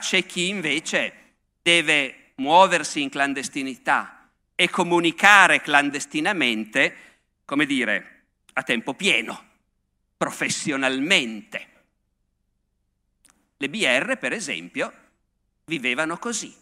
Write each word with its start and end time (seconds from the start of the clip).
C'è 0.00 0.24
chi 0.24 0.48
invece 0.48 1.12
deve 1.62 2.32
muoversi 2.36 3.02
in 3.02 3.10
clandestinità 3.10 4.30
e 4.54 4.68
comunicare 4.70 5.60
clandestinamente, 5.60 6.96
come 7.44 7.66
dire, 7.66 8.24
a 8.54 8.62
tempo 8.62 8.94
pieno, 8.94 9.44
professionalmente. 10.16 11.66
Le 13.56 13.68
BR, 13.68 14.16
per 14.16 14.32
esempio, 14.32 14.92
vivevano 15.66 16.18
così. 16.18 16.54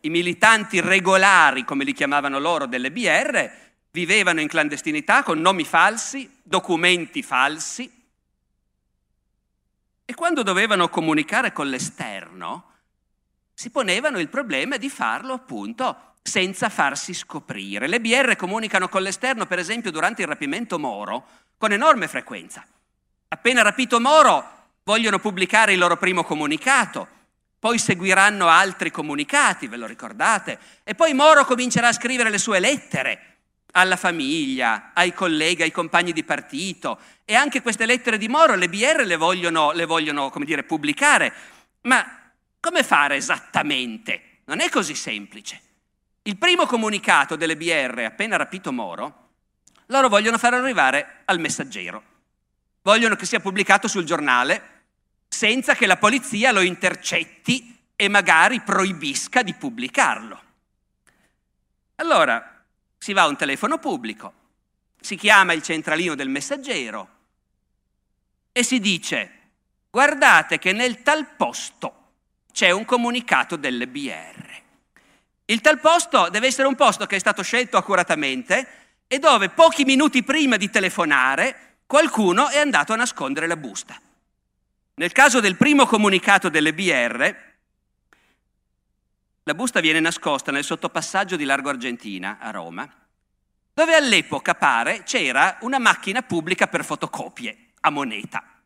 I 0.00 0.10
militanti 0.10 0.80
regolari, 0.80 1.64
come 1.64 1.84
li 1.84 1.92
chiamavano 1.92 2.38
loro, 2.38 2.66
delle 2.66 2.90
BR, 2.90 3.50
vivevano 3.92 4.40
in 4.40 4.48
clandestinità 4.48 5.22
con 5.22 5.40
nomi 5.40 5.64
falsi, 5.64 6.28
documenti 6.42 7.22
falsi, 7.22 7.98
e 10.04 10.14
quando 10.14 10.42
dovevano 10.42 10.88
comunicare 10.88 11.52
con 11.52 11.68
l'esterno, 11.68 12.69
si 13.60 13.68
ponevano 13.68 14.18
il 14.18 14.30
problema 14.30 14.78
di 14.78 14.88
farlo 14.88 15.34
appunto 15.34 16.14
senza 16.22 16.70
farsi 16.70 17.12
scoprire. 17.12 17.88
Le 17.88 18.00
BR 18.00 18.34
comunicano 18.34 18.88
con 18.88 19.02
l'esterno, 19.02 19.44
per 19.44 19.58
esempio, 19.58 19.90
durante 19.90 20.22
il 20.22 20.28
rapimento 20.28 20.78
Moro, 20.78 21.26
con 21.58 21.70
enorme 21.70 22.08
frequenza. 22.08 22.64
Appena 23.28 23.60
rapito 23.60 24.00
Moro, 24.00 24.68
vogliono 24.82 25.18
pubblicare 25.18 25.74
il 25.74 25.78
loro 25.78 25.98
primo 25.98 26.24
comunicato, 26.24 27.06
poi 27.58 27.78
seguiranno 27.78 28.48
altri 28.48 28.90
comunicati, 28.90 29.66
ve 29.66 29.76
lo 29.76 29.84
ricordate, 29.84 30.58
e 30.82 30.94
poi 30.94 31.12
Moro 31.12 31.44
comincerà 31.44 31.88
a 31.88 31.92
scrivere 31.92 32.30
le 32.30 32.38
sue 32.38 32.60
lettere 32.60 33.24
alla 33.72 33.96
famiglia, 33.96 34.92
ai 34.94 35.12
colleghi, 35.12 35.64
ai 35.64 35.70
compagni 35.70 36.14
di 36.14 36.24
partito, 36.24 36.98
e 37.26 37.34
anche 37.34 37.60
queste 37.60 37.84
lettere 37.84 38.16
di 38.16 38.26
Moro 38.26 38.54
le 38.54 38.70
BR 38.70 39.02
le 39.04 39.16
vogliono, 39.16 39.72
le 39.72 39.84
vogliono 39.84 40.32
dire, 40.46 40.62
pubblicare. 40.62 41.34
Ma 41.82 42.19
come 42.60 42.82
fare 42.84 43.16
esattamente? 43.16 44.42
Non 44.44 44.60
è 44.60 44.68
così 44.68 44.94
semplice. 44.94 45.60
Il 46.22 46.36
primo 46.36 46.66
comunicato 46.66 47.34
delle 47.34 47.56
BR 47.56 48.00
appena 48.00 48.36
rapito 48.36 48.72
Moro, 48.72 49.28
loro 49.86 50.08
vogliono 50.08 50.38
far 50.38 50.54
arrivare 50.54 51.22
al 51.24 51.40
messaggero. 51.40 52.02
Vogliono 52.82 53.16
che 53.16 53.26
sia 53.26 53.40
pubblicato 53.40 53.88
sul 53.88 54.04
giornale 54.04 54.82
senza 55.26 55.74
che 55.74 55.86
la 55.86 55.96
polizia 55.96 56.52
lo 56.52 56.60
intercetti 56.60 57.78
e 57.96 58.08
magari 58.08 58.60
proibisca 58.60 59.42
di 59.42 59.54
pubblicarlo. 59.54 60.42
Allora 61.96 62.64
si 62.98 63.12
va 63.12 63.22
a 63.22 63.28
un 63.28 63.36
telefono 63.36 63.78
pubblico, 63.78 64.32
si 65.00 65.16
chiama 65.16 65.54
il 65.54 65.62
centralino 65.62 66.14
del 66.14 66.28
messaggero 66.28 67.08
e 68.52 68.62
si 68.62 68.80
dice 68.80 69.38
guardate 69.90 70.58
che 70.58 70.72
nel 70.72 71.02
tal 71.02 71.26
posto 71.36 71.99
c'è 72.52 72.70
un 72.70 72.84
comunicato 72.84 73.56
delle 73.56 73.88
BR. 73.88 74.48
Il 75.46 75.60
tal 75.60 75.80
posto 75.80 76.28
deve 76.28 76.46
essere 76.46 76.68
un 76.68 76.76
posto 76.76 77.06
che 77.06 77.16
è 77.16 77.18
stato 77.18 77.42
scelto 77.42 77.76
accuratamente 77.76 78.68
e 79.06 79.18
dove 79.18 79.48
pochi 79.48 79.84
minuti 79.84 80.22
prima 80.22 80.56
di 80.56 80.70
telefonare 80.70 81.78
qualcuno 81.86 82.48
è 82.48 82.58
andato 82.58 82.92
a 82.92 82.96
nascondere 82.96 83.48
la 83.48 83.56
busta. 83.56 84.00
Nel 84.94 85.10
caso 85.12 85.40
del 85.40 85.56
primo 85.56 85.86
comunicato 85.86 86.48
delle 86.48 86.72
BR, 86.72 87.34
la 89.42 89.54
busta 89.54 89.80
viene 89.80 89.98
nascosta 89.98 90.52
nel 90.52 90.62
sottopassaggio 90.62 91.34
di 91.34 91.44
Largo 91.44 91.70
Argentina 91.70 92.38
a 92.38 92.50
Roma, 92.50 92.88
dove 93.72 93.94
all'epoca 93.94 94.54
pare 94.54 95.02
c'era 95.02 95.58
una 95.62 95.78
macchina 95.78 96.22
pubblica 96.22 96.68
per 96.68 96.84
fotocopie 96.84 97.70
a 97.80 97.90
moneta. 97.90 98.59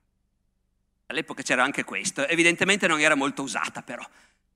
All'epoca 1.06 1.42
c'era 1.42 1.62
anche 1.62 1.84
questo, 1.84 2.26
evidentemente 2.26 2.87
non 2.87 2.98
era 2.98 3.15
molto 3.15 3.42
usata 3.42 3.82
però. 3.82 4.04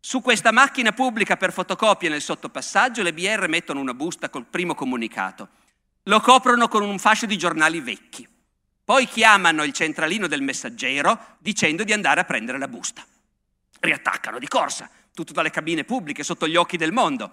Su 0.00 0.22
questa 0.22 0.50
macchina 0.50 0.92
pubblica 0.92 1.36
per 1.36 1.52
fotocopie 1.52 2.08
nel 2.08 2.22
sottopassaggio 2.22 3.02
le 3.02 3.12
BR 3.12 3.48
mettono 3.48 3.80
una 3.80 3.92
busta 3.92 4.30
col 4.30 4.46
primo 4.46 4.74
comunicato, 4.74 5.48
lo 6.04 6.20
coprono 6.20 6.68
con 6.68 6.82
un 6.82 6.98
fascio 6.98 7.26
di 7.26 7.36
giornali 7.36 7.80
vecchi, 7.80 8.26
poi 8.82 9.06
chiamano 9.06 9.64
il 9.64 9.74
centralino 9.74 10.26
del 10.26 10.40
messaggero 10.40 11.36
dicendo 11.38 11.84
di 11.84 11.92
andare 11.92 12.20
a 12.20 12.24
prendere 12.24 12.56
la 12.56 12.68
busta. 12.68 13.04
Riattaccano 13.80 14.38
di 14.38 14.48
corsa, 14.48 14.88
tutto 15.12 15.34
dalle 15.34 15.50
cabine 15.50 15.84
pubbliche, 15.84 16.22
sotto 16.22 16.48
gli 16.48 16.56
occhi 16.56 16.78
del 16.78 16.92
mondo. 16.92 17.30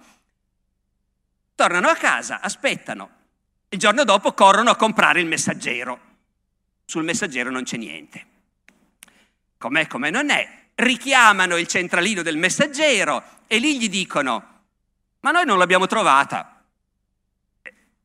Tornano 1.54 1.88
a 1.88 1.94
casa, 1.94 2.40
aspettano. 2.40 3.10
Il 3.70 3.78
giorno 3.78 4.04
dopo 4.04 4.34
corrono 4.34 4.70
a 4.70 4.76
comprare 4.76 5.20
il 5.20 5.26
messaggero. 5.26 6.00
Sul 6.84 7.04
messaggero 7.04 7.50
non 7.50 7.64
c'è 7.64 7.78
niente 7.78 8.34
com'è 9.58 9.86
come 9.86 10.10
non 10.10 10.30
è, 10.30 10.48
richiamano 10.74 11.56
il 11.56 11.66
centralino 11.66 12.22
del 12.22 12.36
messaggero 12.36 13.22
e 13.46 13.58
lì 13.58 13.78
gli 13.78 13.88
dicono, 13.88 14.54
ma 15.20 15.30
noi 15.30 15.44
non 15.44 15.58
l'abbiamo 15.58 15.86
trovata. 15.86 16.62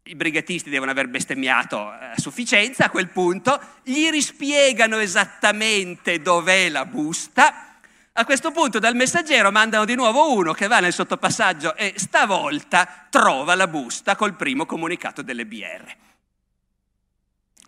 I 0.04 0.16
brigatisti 0.16 0.70
devono 0.70 0.92
aver 0.92 1.08
bestemmiato 1.08 1.80
a 1.80 2.14
sufficienza 2.18 2.86
a 2.86 2.90
quel 2.90 3.10
punto, 3.10 3.60
gli 3.84 4.10
rispiegano 4.10 4.98
esattamente 4.98 6.22
dov'è 6.22 6.70
la 6.70 6.86
busta. 6.86 7.78
A 8.14 8.26
questo 8.26 8.52
punto 8.52 8.80
dal 8.80 8.96
messaggero 8.96 9.52
mandano 9.52 9.86
di 9.86 9.96
nuovo 9.96 10.34
uno 10.34 10.54
che 10.54 10.68
va 10.68 10.80
nel 10.80 10.92
sottopassaggio 10.92 11.76
e 11.76 11.94
stavolta 11.96 13.08
trova 13.10 13.56
la 13.56 13.68
busta 13.68 14.16
col 14.16 14.36
primo 14.36 14.66
comunicato 14.66 15.22
delle 15.22 15.46
BR. 15.46 15.96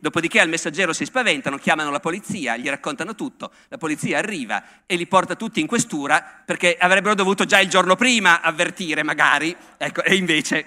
Dopodiché 0.04 0.42
al 0.42 0.50
messaggero 0.50 0.92
si 0.92 1.06
spaventano, 1.06 1.58
chiamano 1.58 1.90
la 1.90 2.02
polizia, 2.02 2.58
gli 2.58 2.68
raccontano 2.68 3.16
tutto, 3.16 3.54
la 3.70 3.78
polizia 3.78 4.18
arriva 4.18 4.84
e 4.86 4.98
li 4.98 5.08
porta 5.08 5.36
tutti 5.36 5.62
in 5.62 5.66
questura 5.66 6.44
perché 6.46 6.76
avrebbero 6.78 7.16
dovuto 7.16 7.46
già 7.46 7.62
il 7.62 7.70
giorno 7.70 7.96
prima 7.96 8.42
avvertire 8.42 9.02
magari, 9.04 9.56
ecco, 9.78 10.04
e 10.04 10.16
invece... 10.16 10.66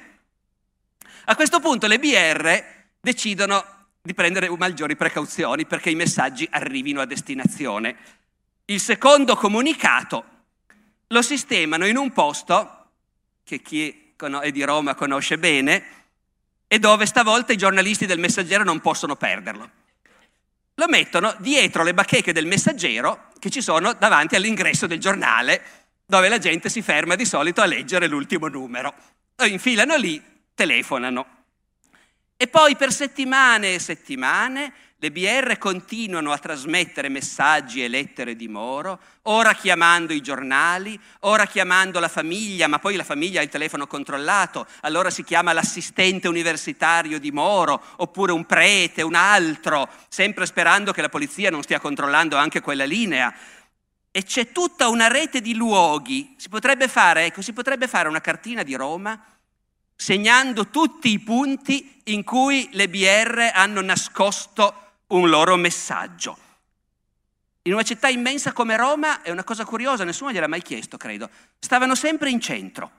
A 1.26 1.36
questo 1.36 1.60
punto 1.60 1.86
le 1.86 1.98
BR 1.98 2.64
decidono 2.98 3.62
di 4.00 4.14
prendere 4.14 4.48
maggiori 4.56 4.96
precauzioni 4.96 5.66
perché 5.66 5.90
i 5.90 5.96
messaggi 5.96 6.48
arrivino 6.50 7.02
a 7.02 7.04
destinazione. 7.04 7.94
Il 8.64 8.80
secondo 8.80 9.36
comunicato 9.36 10.24
lo 11.08 11.20
sistemano 11.20 11.84
in 11.84 11.98
un 11.98 12.10
posto 12.10 12.86
che 13.44 13.60
chi 13.60 14.14
è 14.16 14.50
di 14.50 14.62
Roma 14.62 14.94
conosce 14.94 15.36
bene, 15.36 16.05
e 16.68 16.78
dove 16.78 17.06
stavolta 17.06 17.52
i 17.52 17.56
giornalisti 17.56 18.06
del 18.06 18.18
messaggero 18.18 18.64
non 18.64 18.80
possono 18.80 19.16
perderlo. 19.16 19.70
Lo 20.74 20.88
mettono 20.88 21.34
dietro 21.38 21.82
le 21.82 21.94
bacheche 21.94 22.32
del 22.32 22.46
messaggero 22.46 23.28
che 23.38 23.50
ci 23.50 23.62
sono 23.62 23.94
davanti 23.94 24.36
all'ingresso 24.36 24.86
del 24.86 24.98
giornale, 24.98 25.62
dove 26.04 26.28
la 26.28 26.38
gente 26.38 26.68
si 26.68 26.82
ferma 26.82 27.14
di 27.14 27.24
solito 27.24 27.62
a 27.62 27.66
leggere 27.66 28.06
l'ultimo 28.06 28.48
numero. 28.48 28.94
Lo 29.36 29.46
infilano 29.46 29.96
lì, 29.96 30.22
telefonano. 30.54 31.35
E 32.38 32.48
poi 32.48 32.76
per 32.76 32.92
settimane 32.92 33.72
e 33.72 33.78
settimane 33.78 34.72
le 34.98 35.10
BR 35.10 35.56
continuano 35.56 36.32
a 36.32 36.38
trasmettere 36.38 37.08
messaggi 37.08 37.82
e 37.82 37.88
lettere 37.88 38.36
di 38.36 38.46
Moro, 38.46 38.98
ora 39.22 39.54
chiamando 39.54 40.12
i 40.12 40.20
giornali, 40.20 41.00
ora 41.20 41.46
chiamando 41.46 41.98
la 41.98 42.08
famiglia, 42.08 42.66
ma 42.66 42.78
poi 42.78 42.96
la 42.96 43.04
famiglia 43.04 43.40
ha 43.40 43.42
il 43.42 43.48
telefono 43.48 43.86
controllato, 43.86 44.66
allora 44.80 45.08
si 45.08 45.24
chiama 45.24 45.54
l'assistente 45.54 46.28
universitario 46.28 47.18
di 47.18 47.30
Moro, 47.30 47.82
oppure 47.96 48.32
un 48.32 48.44
prete, 48.44 49.00
un 49.00 49.14
altro, 49.14 49.88
sempre 50.08 50.44
sperando 50.44 50.92
che 50.92 51.00
la 51.00 51.08
polizia 51.08 51.50
non 51.50 51.62
stia 51.62 51.80
controllando 51.80 52.36
anche 52.36 52.60
quella 52.60 52.84
linea. 52.84 53.34
E 54.10 54.24
c'è 54.24 54.52
tutta 54.52 54.88
una 54.88 55.08
rete 55.08 55.42
di 55.42 55.54
luoghi. 55.54 56.34
Si 56.38 56.48
potrebbe 56.48 56.88
fare, 56.88 57.26
ecco, 57.26 57.42
si 57.42 57.52
potrebbe 57.52 57.86
fare 57.86 58.08
una 58.08 58.22
cartina 58.22 58.62
di 58.62 58.74
Roma 58.74 59.35
segnando 59.96 60.68
tutti 60.68 61.10
i 61.10 61.18
punti 61.18 62.00
in 62.04 62.22
cui 62.22 62.68
le 62.72 62.88
BR 62.88 63.50
hanno 63.52 63.80
nascosto 63.80 65.00
un 65.08 65.28
loro 65.28 65.56
messaggio. 65.56 66.38
In 67.62 67.72
una 67.72 67.82
città 67.82 68.08
immensa 68.08 68.52
come 68.52 68.76
Roma 68.76 69.22
è 69.22 69.30
una 69.30 69.42
cosa 69.42 69.64
curiosa, 69.64 70.04
nessuno 70.04 70.30
gliel'ha 70.30 70.46
mai 70.46 70.62
chiesto, 70.62 70.96
credo. 70.96 71.28
Stavano 71.58 71.96
sempre 71.96 72.30
in 72.30 72.40
centro, 72.40 72.90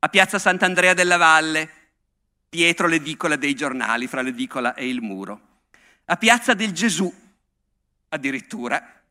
a 0.00 0.08
piazza 0.08 0.40
Sant'Andrea 0.40 0.94
della 0.94 1.18
Valle, 1.18 1.70
dietro 2.48 2.88
l'edicola 2.88 3.36
dei 3.36 3.54
giornali, 3.54 4.08
fra 4.08 4.22
l'edicola 4.22 4.74
e 4.74 4.88
il 4.88 5.00
muro, 5.00 5.60
a 6.06 6.16
piazza 6.16 6.54
del 6.54 6.72
Gesù, 6.72 7.12
addirittura, 8.08 9.01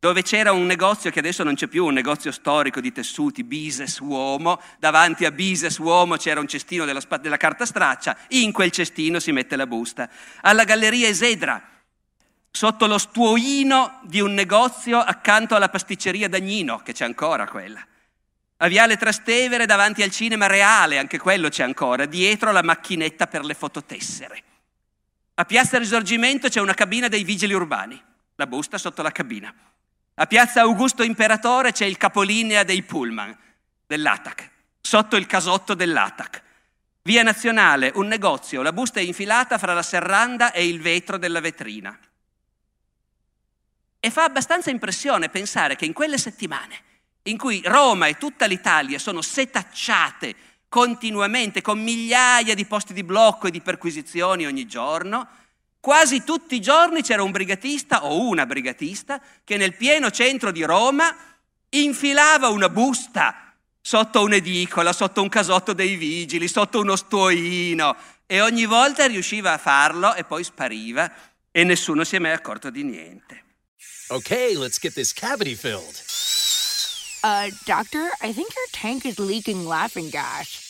dove 0.00 0.22
c'era 0.22 0.50
un 0.50 0.64
negozio 0.64 1.10
che 1.10 1.18
adesso 1.18 1.44
non 1.44 1.54
c'è 1.54 1.66
più, 1.66 1.84
un 1.84 1.92
negozio 1.92 2.32
storico 2.32 2.80
di 2.80 2.90
tessuti, 2.90 3.44
Bises 3.44 3.98
Uomo, 3.98 4.58
davanti 4.78 5.26
a 5.26 5.30
Bises 5.30 5.76
Uomo 5.76 6.16
c'era 6.16 6.40
un 6.40 6.48
cestino 6.48 6.86
della, 6.86 7.02
della 7.20 7.36
carta 7.36 7.66
straccia, 7.66 8.16
in 8.28 8.50
quel 8.50 8.70
cestino 8.70 9.20
si 9.20 9.30
mette 9.30 9.56
la 9.56 9.66
busta. 9.66 10.08
Alla 10.40 10.64
Galleria 10.64 11.06
Esedra, 11.06 11.62
sotto 12.50 12.86
lo 12.86 12.96
stuoino 12.96 14.00
di 14.04 14.20
un 14.20 14.32
negozio 14.32 14.98
accanto 14.98 15.54
alla 15.54 15.68
pasticceria 15.68 16.30
Dagnino, 16.30 16.78
che 16.78 16.94
c'è 16.94 17.04
ancora 17.04 17.46
quella. 17.46 17.86
A 18.56 18.68
Viale 18.68 18.96
Trastevere 18.96 19.66
davanti 19.66 20.02
al 20.02 20.10
cinema 20.10 20.46
reale, 20.46 20.96
anche 20.96 21.18
quello 21.18 21.50
c'è 21.50 21.62
ancora, 21.62 22.06
dietro 22.06 22.52
la 22.52 22.62
macchinetta 22.62 23.26
per 23.26 23.44
le 23.44 23.52
fototessere. 23.52 24.42
A 25.34 25.44
Piazza 25.44 25.76
Risorgimento 25.76 26.48
c'è 26.48 26.60
una 26.60 26.72
cabina 26.72 27.08
dei 27.08 27.22
vigili 27.22 27.52
urbani, 27.52 28.02
la 28.36 28.46
busta 28.46 28.78
sotto 28.78 29.02
la 29.02 29.12
cabina. 29.12 29.54
A 30.20 30.26
Piazza 30.26 30.60
Augusto 30.60 31.02
Imperatore 31.02 31.72
c'è 31.72 31.86
il 31.86 31.96
capolinea 31.96 32.62
dei 32.62 32.82
pullman, 32.82 33.34
dell'ATAC, 33.86 34.50
sotto 34.78 35.16
il 35.16 35.24
casotto 35.24 35.72
dell'ATAC. 35.72 36.42
Via 37.04 37.22
Nazionale, 37.22 37.90
un 37.94 38.06
negozio, 38.06 38.60
la 38.60 38.74
busta 38.74 39.00
è 39.00 39.02
infilata 39.02 39.56
fra 39.56 39.72
la 39.72 39.80
serranda 39.80 40.52
e 40.52 40.68
il 40.68 40.78
vetro 40.82 41.16
della 41.16 41.40
vetrina. 41.40 41.98
E 43.98 44.10
fa 44.10 44.24
abbastanza 44.24 44.68
impressione 44.68 45.30
pensare 45.30 45.74
che 45.74 45.86
in 45.86 45.94
quelle 45.94 46.18
settimane, 46.18 46.82
in 47.22 47.38
cui 47.38 47.62
Roma 47.64 48.06
e 48.06 48.18
tutta 48.18 48.44
l'Italia 48.44 48.98
sono 48.98 49.22
setacciate 49.22 50.34
continuamente 50.68 51.62
con 51.62 51.82
migliaia 51.82 52.54
di 52.54 52.66
posti 52.66 52.92
di 52.92 53.04
blocco 53.04 53.46
e 53.46 53.50
di 53.50 53.62
perquisizioni 53.62 54.44
ogni 54.44 54.66
giorno, 54.66 55.26
quasi 55.80 56.22
tutti 56.22 56.54
i 56.54 56.60
giorni 56.60 57.02
c'era 57.02 57.22
un 57.22 57.30
brigatista 57.30 58.04
o 58.04 58.28
una 58.28 58.46
brigatista 58.46 59.20
che 59.42 59.56
nel 59.56 59.74
pieno 59.74 60.10
centro 60.10 60.52
di 60.52 60.62
Roma 60.62 61.16
infilava 61.70 62.48
una 62.48 62.68
busta 62.68 63.54
sotto 63.80 64.22
un'edicola, 64.22 64.92
sotto 64.92 65.22
un 65.22 65.28
casotto 65.28 65.72
dei 65.72 65.96
vigili, 65.96 66.46
sotto 66.48 66.80
uno 66.80 66.96
stuoino 66.96 67.96
e 68.26 68.40
ogni 68.40 68.66
volta 68.66 69.06
riusciva 69.06 69.52
a 69.52 69.58
farlo 69.58 70.14
e 70.14 70.24
poi 70.24 70.44
spariva 70.44 71.10
e 71.50 71.64
nessuno 71.64 72.04
si 72.04 72.16
è 72.16 72.18
mai 72.18 72.32
accorto 72.32 72.70
di 72.70 72.84
niente. 72.84 73.44
Okay, 74.08 74.56
let's 74.56 74.78
get 74.78 74.92
this 74.92 75.12
cavity 75.12 75.54
filled. 75.54 76.02
Uh, 77.22 77.50
doctor, 77.64 78.10
I 78.22 78.32
think 78.32 78.54
your 78.54 78.68
tank 78.72 79.04
is 79.04 79.18
leaking 79.18 79.66
laughing 79.66 80.10
gas. 80.10 80.69